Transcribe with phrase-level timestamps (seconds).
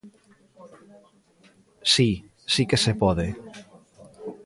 [1.93, 2.09] Si,
[2.53, 3.27] si que se pode.